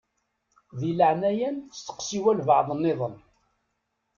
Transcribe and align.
Di 0.79 0.91
leɛnaya-m 0.93 1.57
steqsi 1.77 2.19
walebɛaḍ-nniḍen. 2.23 3.15